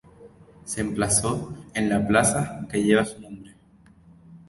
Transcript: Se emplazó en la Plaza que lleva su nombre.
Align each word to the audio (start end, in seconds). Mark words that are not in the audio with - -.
Se 0.65 0.81
emplazó 0.81 1.53
en 1.75 1.87
la 1.87 2.07
Plaza 2.07 2.65
que 2.71 2.81
lleva 2.81 3.05
su 3.05 3.21
nombre. 3.21 3.53